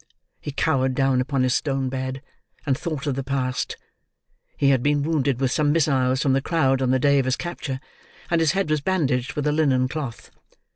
He 0.39 0.51
cowered 0.51 0.95
down 0.95 1.21
upon 1.21 1.43
his 1.43 1.53
stone 1.53 1.87
bed, 1.87 2.23
and 2.65 2.75
thought 2.75 3.05
of 3.05 3.13
the 3.13 3.23
past. 3.23 3.77
He 4.57 4.69
had 4.69 4.81
been 4.81 5.03
wounded 5.03 5.39
with 5.39 5.51
some 5.51 5.71
missiles 5.71 6.23
from 6.23 6.33
the 6.33 6.41
crowd 6.41 6.81
on 6.81 6.89
the 6.89 6.97
day 6.97 7.19
of 7.19 7.25
his 7.25 7.35
capture, 7.35 7.79
and 8.31 8.41
his 8.41 8.53
head 8.53 8.71
was 8.71 8.81
bandaged 8.81 9.33
with 9.33 9.45
a 9.45 9.51
linen 9.51 9.87
cloth. 9.87 10.31